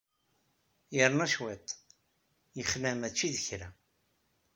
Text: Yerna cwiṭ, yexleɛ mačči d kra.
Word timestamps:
Yerna 0.95 1.25
cwiṭ, 1.33 1.65
yexleɛ 2.57 2.93
mačči 2.95 3.27
d 3.35 3.37
kra. 3.45 3.69